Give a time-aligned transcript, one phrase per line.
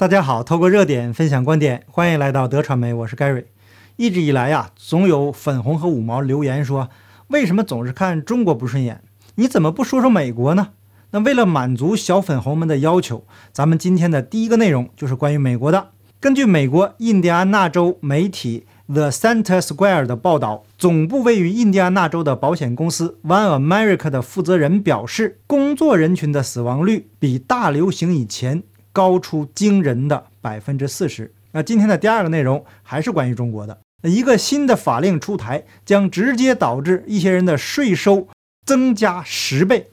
[0.00, 3.44] 大家好，透过热点分享观点，欢迎来到德传媒，我是 Gary。
[3.96, 6.88] 一直以来呀，总有粉红和五毛留言说，
[7.26, 9.02] 为什么总是看中国不顺眼？
[9.34, 10.68] 你怎么不说说美国呢？
[11.10, 15.90] 那为了满足小粉红们的要求，咱们今天的第一个内容就是关于美国的。
[16.18, 28.62] 根据美国印第安纳州媒体 The Center Square 的报道，总部位于印第安纳州的保险公司 One America 的负责人表示，工作人群的死亡率比大流行以前。
[28.92, 31.32] 高出惊人的百分之四十。
[31.52, 33.78] 那今天的第二个内容还是关于中国的。
[34.02, 38.28] 一个新的法令出台，将直接导致一些人的税收
[38.64, 39.90] 增加十倍。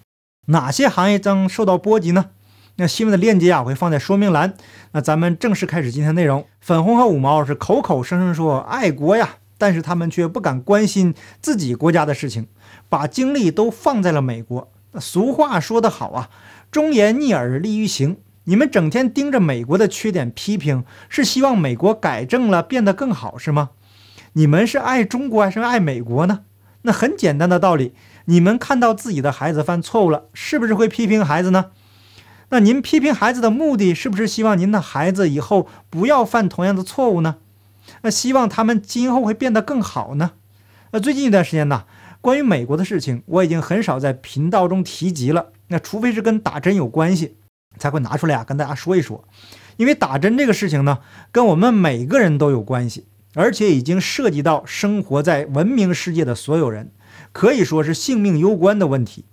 [0.47, 2.29] 哪些行业将受到波及呢？
[2.77, 4.53] 那新闻的链接啊我会放在说明栏。
[4.91, 6.45] 那咱们正式开始今天内容。
[6.61, 12.47] 粉红和五毛是口口声声说爱国呀，但是他们却不敢关心自己国家的事情，
[12.87, 14.71] 把精力都放在了美国。
[14.91, 16.29] 那俗话说得好啊，
[16.71, 18.17] 忠言逆耳利于行。
[18.49, 23.71] 你们整天盯着美国的缺点批评，是希望美国改正了变得更好是吗？
[24.33, 26.45] 你们是爱中国还是爱美国呢？
[26.83, 27.93] 那很简单的道理，
[28.25, 31.71] 你们看到自己的孩子犯错误了，是不是会批评孩子呢？
[32.47, 37.35] 那您批评孩子的目的是不是希望您的孩子以后不要犯同样的错误呢？
[38.03, 40.31] 那希望他们今后会变得更好呢？
[40.91, 41.83] 那最近一段时间呢，
[42.21, 45.47] 关于美国的事情，我已经很少在频道中提及了。
[45.67, 47.35] 那除非是跟打针有关系。
[47.77, 49.23] 才会拿出来啊，跟大家说一说，
[49.77, 50.99] 因为打针这个事情呢，
[51.31, 56.91] 跟我们每个人都有关系，而且已经涉及到生活在文明世界的所有人，
[57.31, 59.25] 可以说是性命攸关的问题。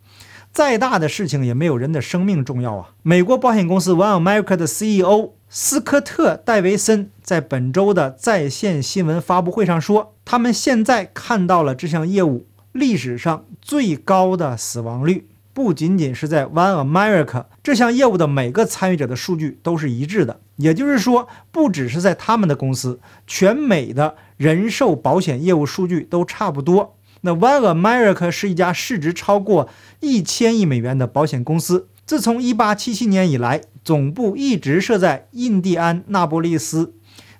[0.52, 2.90] 再大的事情也没有人的生命重要啊！
[3.02, 15.26] 美国保险公司 One America 的 CEO 斯科特·戴维森在本周的在线新闻发布会上说，他们现在看到了这项业务历史上最高的死亡率。
[15.54, 26.96] 不仅仅是在 One America 这项业务的每个参与者的数据都是一致的，也就是说，不只是在他们的公司，全美的人寿保险业务数据都差不多。
[27.20, 29.70] 那 One America 是一家市值超过
[30.00, 36.94] 一千亿美元的保险公司，自从1877年以来，总部一直设在印第安纳波利斯。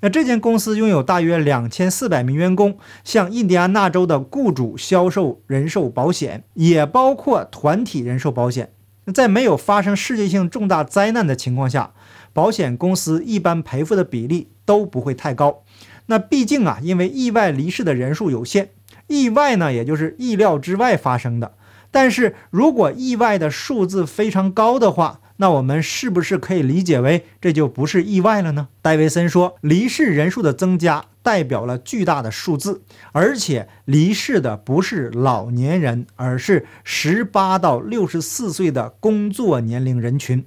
[0.04, 8.74] 那这间公司拥有大约两千四百名员工，向印第安纳州的雇主销售人寿保险，也包括团体人寿保险。
[9.06, 11.94] 那在没有发生世界性重大灾难的情况下，
[12.34, 15.62] 保险公司一般赔付的比例都不会太高。
[16.04, 18.68] 那毕竟啊，因为意外离世的人数有限，
[19.06, 21.54] 意外呢，也就是意料之外发生的。
[21.90, 28.68] 但是如果意外的数字非常高的话，那我们是不是可以理解为这就不是意外了呢？
[28.80, 40.46] 戴维森说，离世人数的增加代表了巨大的数字，而且离世的不是老年人，而是十八到六十四岁的工作年龄人群。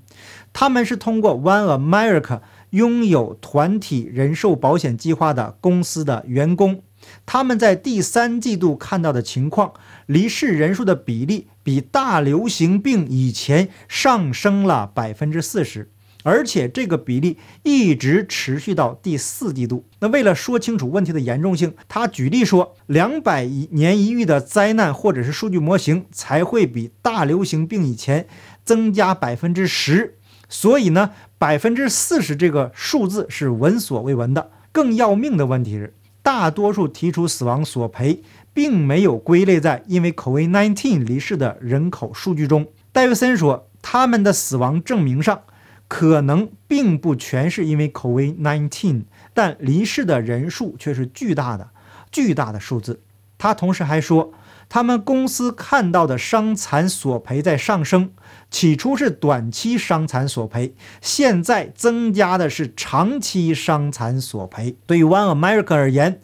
[0.54, 6.82] 他们是通过 One America 拥有团体人寿保险计划的公司的员工。
[7.26, 9.74] 他们在第三季度看到的情况，
[10.06, 15.90] 离世人数的比例比大流行病以前上升了百分之四十，
[16.24, 19.86] 而且这个比例一直持续到第四季度。
[20.00, 28.28] 那为了说清楚问题的严重性，他举例说，两百年一遇的灾难或者是数据模型才会比大流行病以前
[28.64, 30.18] 增加百分之十，
[30.50, 34.52] 所以呢，百分之四十这个数字是闻所未闻的。
[34.72, 35.94] 更要命的问题是。
[36.28, 38.22] 大多数提出死亡索赔，
[38.54, 42.68] 并没有归类在因为 COVID-19 离世的人口数据中。
[42.92, 45.44] 戴维森说，他们的死亡证明上
[45.88, 51.70] 可能并不全是因为 COVID-19，但离世的人数却是巨大的、
[52.12, 53.00] 巨大的数字。
[53.38, 54.34] 他同时还说。
[54.70, 58.12] 他们公司看到的伤残索赔在上升，
[58.52, 64.76] 起初是短期伤残索赔，现在增加的是长期伤残索赔。
[64.86, 66.20] 对于 One America 而言，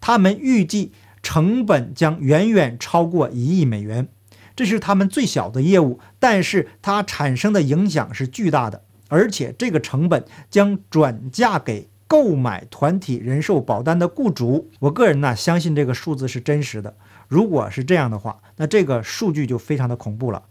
[0.00, 0.92] 他们预计
[1.22, 4.08] 成本将远远超过一亿美元。
[4.54, 14.68] 这是他们最小的业务，但是它产生的影响是巨大的，而且这个成本将转嫁给购买团体人寿保单的雇主。
[14.80, 16.96] 我个人呢，相信这个数字是真实的。
[17.28, 20.44] 如果是这样的话，那这个数据就非常的恐怖了。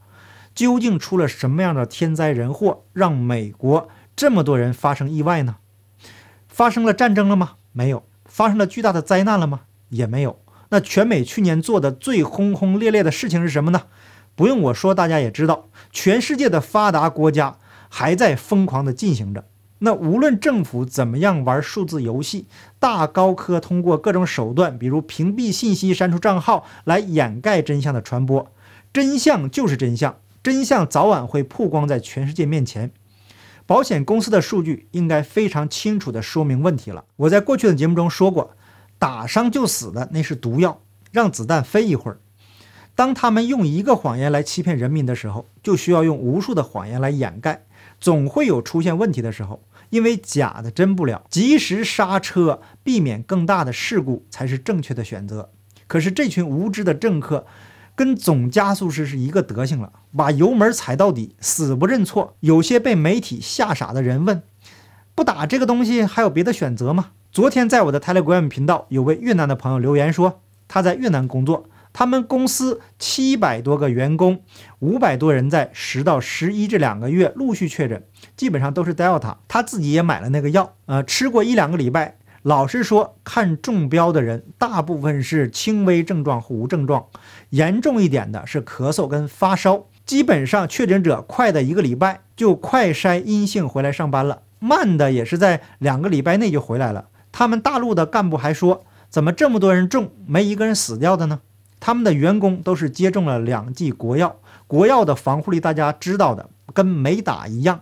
[0.55, 5.57] 究竟出了什么样的天灾人祸，让美国这么多人发生意外呢？
[6.47, 7.55] 发生了战争了吗？
[7.73, 8.03] 没有。
[8.25, 9.61] 发生了巨大的灾难了吗？
[9.89, 10.39] 也没有。
[10.69, 13.83] 那全美去年做的最轰轰烈烈的事情是什么呢？
[14.35, 17.57] 不用我说，大家也知道，全世界的发达国家
[17.89, 19.45] 还在疯狂的进行着。
[19.79, 22.47] 那无论政府怎么样玩数字游戏，
[22.79, 28.51] 大高科通过各种手段，比如屏蔽信息、删除账号，来掩盖真相的传播，
[28.91, 32.91] 真相就是真相，真相早晚会曝光在全世界面前。
[33.67, 37.03] 保险公司的数据应该非常清楚地说明问题了。
[37.17, 38.55] 我在过去的节目中说过，
[38.97, 40.81] 打伤就死的那是毒药，
[41.11, 42.19] 让子弹飞一会儿。
[42.95, 47.66] 当他们用一个谎言来欺骗人民的时候，就需要用无数的谎言来掩盖，
[47.99, 49.63] 总会有出现问题的时候。
[49.89, 55.49] 因为假的真不了，及时刹车，避免更大的事故才是正确的选择。
[55.87, 57.45] 可是这群无知的政客。
[57.95, 62.35] 跟总加速师是一个德行了，把油门踩到底，死不认错。
[62.41, 64.43] 有些被媒体吓傻的人问
[65.15, 71.67] ：“不打这个东西还有别的选择吗？”昨天在我的 Telegram 频道，有位越南的朋友留言说，他在越南工作，
[71.97, 74.43] 他们公司七百多个员工，
[74.77, 78.03] 五百多人在十到十一这两个月陆续确诊，
[78.35, 79.37] 基本上都是 Delta。
[79.47, 82.19] 他自己也买了那个药，呃，吃过一两个礼拜。
[82.43, 87.07] 老实说，看中标的人大部分是轻微症状或无症状，
[87.49, 89.87] 严重一点的是咳嗽跟发烧。
[90.05, 97.07] 基本上确诊者快的一个礼拜就快筛阴性回来上班了，慢的也是在两个礼拜内就回来了。
[97.31, 101.39] 他们大陆的干部还说，怎么这么多人中，没一个人死掉的呢？
[101.79, 107.81] 他们的员工都是接种了两剂国药，国药的防护力大家知道的，跟没打一样。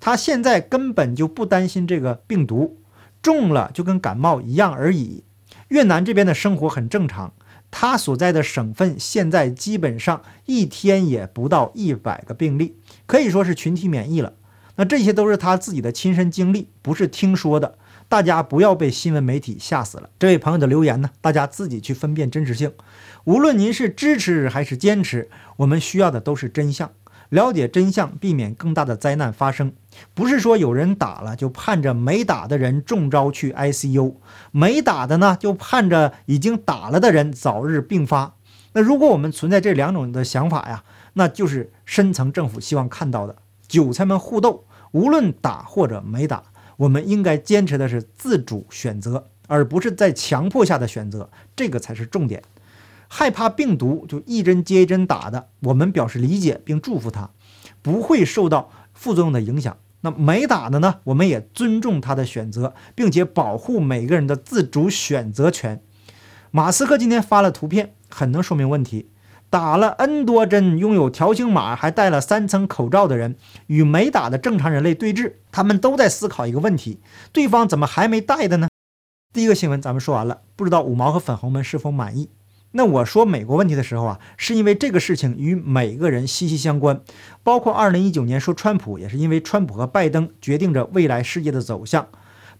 [0.00, 2.78] 他现在根本就不担心这个病毒。
[3.22, 5.24] 中了就跟感冒一样而已。
[5.68, 7.32] 越南这边的生活很正常，
[7.70, 12.76] 他所在的省份现在基本上一天也不到一百个病例，
[13.06, 14.34] 可以说是群体免疫了。
[14.76, 17.78] 那这些都是他自己的亲身经历，不是听说的。
[18.08, 20.10] 大家不要被新闻媒体吓死了。
[20.18, 22.72] 这位朋友的留言呢，大家自己去分辨真实性。
[23.24, 26.90] 无论您是支持还是坚持，我们需要的都是真相。
[27.30, 29.72] 了解真相，避免更大的灾难发生。
[30.12, 34.14] 不是说有人打了就盼着没打的人中招去 ICU，
[34.52, 38.36] 没打的呢就盼着已经打了的人早日病发。
[38.74, 40.84] 那如果我们存在这两种的想法呀，
[41.14, 43.34] 那就是深层政府希望看到的。
[43.66, 46.42] 韭菜们互斗，无论打或者没打，
[46.76, 52.42] 我们应该坚持的是自主选择，而不是在强迫下的选择，这个才是重点。
[53.08, 57.30] 害怕病毒就一针接一针打的，我们表示理解并祝福他，
[57.80, 59.76] 不会受到副作用的影响。
[60.00, 60.96] 那没打的呢？
[61.04, 65.80] 我们也尊重他的选择，并且保护每个人的自主选择权。
[66.50, 69.08] 马斯克今天发了图片，很能说明问题。
[69.54, 73.36] 打了 N 多针、拥有条形码还戴了三层口罩的人，
[73.68, 76.98] 与没打的正常人类对峙，他们都在思考一个问题：
[77.32, 78.66] 对方怎么还没戴的呢？
[79.32, 82.30] 第一个新闻咱们说完了，不知道五毛和粉红们是否满意？
[82.72, 87.00] 那我说美国问题的时候啊，是因为这个事情与每个人息息相关，
[87.44, 92.08] 包括二零一九年说川普，也是因为川普和拜登决定着未来世界的走向。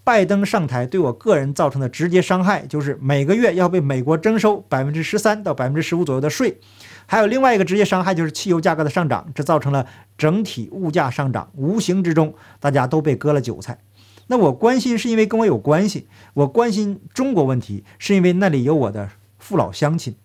[0.05, 6.61] 拜登上台对我个人造成的直接伤害，就是每个月要被美国征收百分之十三到百分之十五左右的税，
[7.07, 9.87] 还有另外一个直接伤害就是汽油价格的上涨，这造成了
[10.17, 13.79] 整体物价上涨，无形之中大家都被割了韭菜。
[14.27, 19.11] 那我关心是因为跟我有关系，我关心中国问题是因为那里有我的。
[19.37, 20.17] 父老乡亲，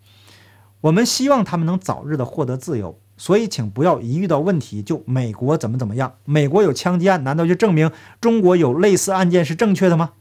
[0.79, 6.13] 我们希望他们能早日的获得自由，所以请不要一遇到问题就美国怎么怎么样。
[6.23, 10.13] 美国有枪击案，难道就证明中国有类似案件是正确的吗？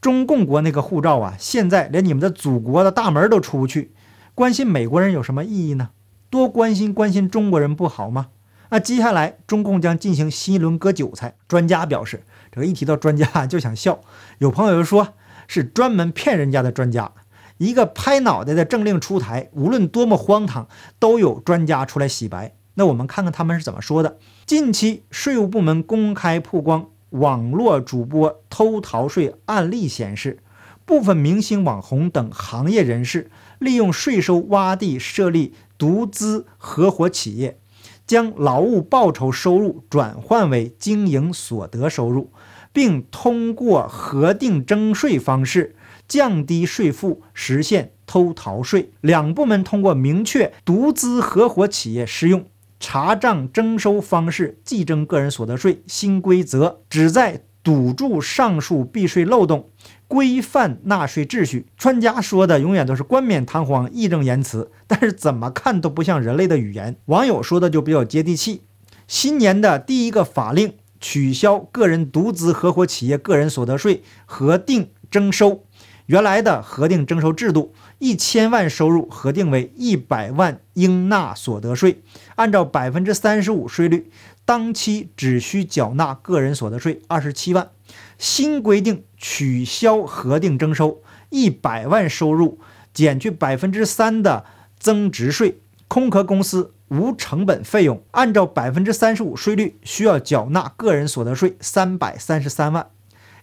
[0.00, 3.90] 中共国那个护照啊，现在连你们的祖国的大门都出不去，
[4.36, 5.90] 关心美国人有什么意义呢？
[6.30, 8.28] 多关心关心中国人不好吗？
[8.70, 11.34] 那接下来中共将进行新一轮割韭菜。
[11.48, 12.22] 专家表示，
[12.52, 14.00] 这个一提到专家就想笑。
[14.38, 15.14] 有朋友就说，
[15.48, 17.10] 是专门骗人家的专家。
[17.58, 22.54] 一个拍脑袋的政令出台，无论多么荒唐，都有专家出来洗白。
[22.74, 24.18] 那我们看看他们是怎么说的。
[24.44, 30.40] 近期税务部门公开曝光网络主播偷逃税案例，显示
[30.84, 37.58] 部分明星、网红等行业人士利用税收洼地设立独资合伙企业，
[38.06, 42.30] 将劳务报酬收入转换为经营所得收入，
[42.74, 45.74] 并通过核定征税方式。
[46.08, 48.90] 降低税负，实现偷逃税。
[49.00, 52.46] 两部门通过明确独资合伙企业适用
[52.78, 59.70] 查账征收方式计征个人所得税新规则，旨在堵住上述避税漏洞，
[60.06, 61.66] 规范纳税秩序。
[61.76, 66.96] 专家说的永远都是冠冕堂皇、义正言辞，但是怎么看都不像人类的语言。
[67.06, 68.62] 网友说的就比较接地气。
[69.08, 75.64] 新年的第一个法令，取消个人独资合伙企业个人所得税核定征收。
[76.06, 82.00] 原来的核定征收制度，一千万收入核定为一百万应纳所得税，
[82.36, 84.10] 按照百分之三十五税率，
[84.44, 87.70] 当期只需缴纳个人所得税二十七万。
[88.18, 92.60] 新规定取消核定征收，一百万收入
[92.94, 94.44] 减去百分之三的
[94.78, 95.58] 增值税，
[95.88, 102.86] 空壳公司无成本费用，按照百分之三十五税率需要缴纳个人所得税三百三十三万，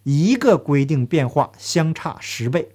[0.03, 2.69] 一个规定变化相差十倍，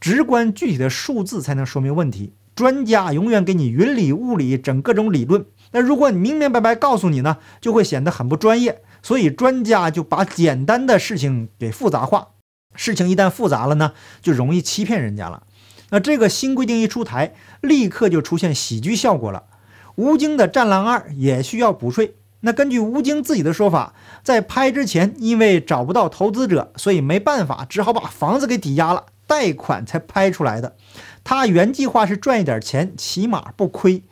[0.00, 2.32] 直观具体的数字才能说明问题。
[2.54, 8.82] 专家永远给你云里雾里整各种理论，那如果你明明白白告诉你呢，就会显得很不专业。
[9.02, 12.28] 所以专家就把简单的事情给复杂化，
[12.74, 15.44] 事情一旦复杂了呢，就容易欺骗人家了。
[15.88, 19.44] 那这个新规定一出台，立刻就出现喜剧效果了。
[19.94, 22.16] 吴京的《战狼二》也需要补税。
[22.40, 30.76] 那根据吴京自己的说法，在拍之前因为找不到投资者，所以没办法，只好把房子给抵押了，贷款才拍出来的。
[31.22, 34.02] 他原计划是赚一点钱，起码不亏，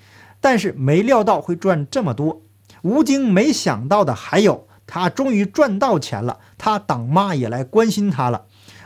[0.41, 2.43] 但是没料到会赚这么多。
[2.83, 8.45] 吴京没想到的还有，他终于赚到钱了，他党妈也来关心他了。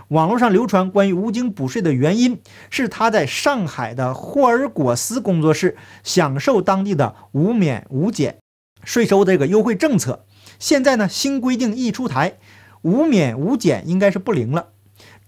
[0.09, 8.37] 网络上流传关于吴京补税的原因，是他在上海的霍尔果斯工作室享受当地的无免无减
[8.85, 10.25] 税收这个优惠政策。
[10.59, 12.39] 现在呢，新规定一出台，
[12.83, 14.69] 无免无减应该是不灵了。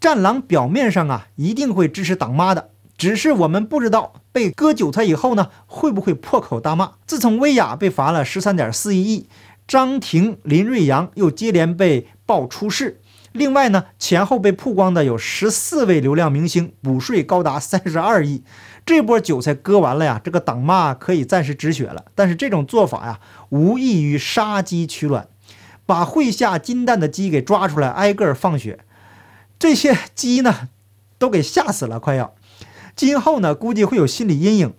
[0.01, 2.71] 战狼表面上啊，一定会支持党妈的。
[2.97, 6.93] 只是我们不知道被割韭菜以后呢，会不会破口大骂？
[7.07, 9.29] 自从薇娅被罚了十三点四一亿，
[9.67, 13.01] 张庭、林瑞阳又接连被曝出事，
[13.33, 18.45] 另外呢，前后被曝光的有十四位流量明星补税高达三十二亿，
[18.87, 22.05] 这波韭菜割完了呀，这个党骂可以暂时止血了。
[22.15, 25.29] 但是这种做法呀，无异于杀鸡取卵，
[25.87, 28.81] 把会下金蛋的鸡给抓出来，挨个放血，
[29.59, 30.69] 这些鸡呢，
[31.19, 32.35] 都给吓死了，快要。
[32.95, 34.75] 今后呢，估计会有心理阴影，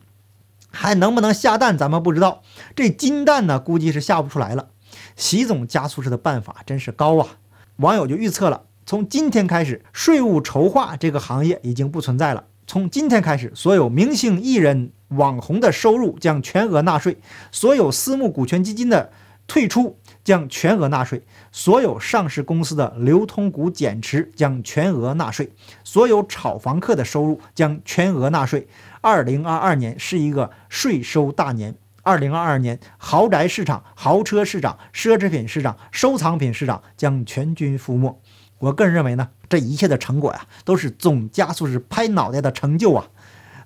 [0.70, 2.44] 还能不能下蛋，咱们不知道。
[2.76, 4.70] 这金蛋呢，估计是下不出来了。
[5.16, 7.38] 习总加速式的办法真是高啊！
[7.78, 12.46] 网友就预测了，从今天开始，税务筹划这个行业已经不存在了。
[12.68, 17.18] 从今天开始，所有明星、艺人、网红的收入将全额纳税，
[17.52, 19.12] 所有私募股权基金的
[19.48, 19.98] 退出。
[20.24, 25.52] 将全额纳税，所有上市公司的流通股减持将全额纳税，
[25.84, 28.68] 所有炒房客的收入将全额纳税。
[29.02, 31.76] 二零二二年是一个税收大年。
[32.02, 38.20] 二零二二年，豪宅市场、豪车市场、奢侈品市场、收藏品市场将全军覆没。
[38.58, 43.08] 我个人认为呢，这一切的成果呀，都是总加速是拍脑袋的成就啊！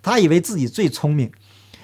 [0.03, 1.31] 他以为自己最聪明，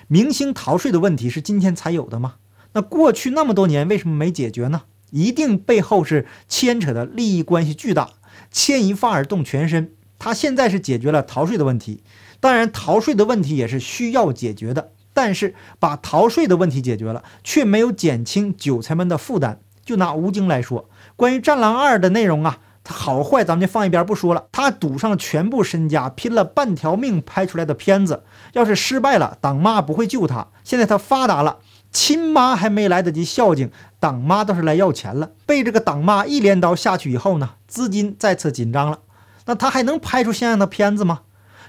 [0.08, 2.36] 明星逃税的问题是今天才有的吗？
[2.74, 4.84] 那过去那么多年为什么没解决呢？
[5.10, 8.12] 一定背后是牵扯的利益关系巨大，
[8.52, 9.92] 牵一发而动全身。
[10.20, 12.04] 他现在是解决了逃税的问题，
[12.40, 14.92] 当然逃税的问题也是需要解决的。
[15.14, 19.62] 但是把逃税的问题解决了，却没有减轻韭菜们的负担。
[19.84, 24.46] 就拿吴京来说，关于《战狼二》的内容啊，他好坏咱们就放一边不说了。
[24.54, 28.24] 他赌上全部身家，拼了半条命拍出来的片子，
[28.54, 30.48] 要是失败了，党妈不会救他。
[30.64, 31.58] 现在他发达了。
[31.92, 35.32] 亲妈还没来得及孝敬，党妈倒是来要钱了。
[35.46, 39.00] 被这个党妈一镰刀下去以后呢，资金再次紧张了。
[39.46, 41.22] 那他还能拍出像样的片子吗？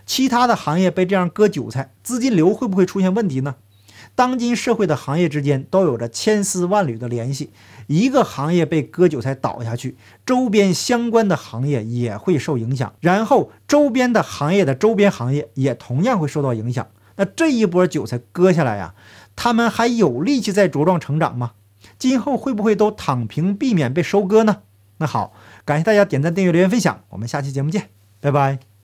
[0.05, 3.55] 其他的行业被这样割韭菜，资金流会不会出现问题呢？
[4.17, 7.51] 当今社会的行业之间都有着千丝万缕的联系，
[7.87, 16.89] 一个行业被割韭菜倒下去，周边相关的行业也会受影响，然后周边的行业的周边行业也同样会受到影响。
[17.17, 18.95] 那这一波韭菜割下来呀？
[19.37, 21.53] 他们还有力气再茁壮成长吗？
[21.99, 24.63] 今后会不会都躺平，避免被收割呢？
[24.97, 28.67] 那好，感谢大家点赞、订阅、留言、分享，我们下期节目见，拜拜。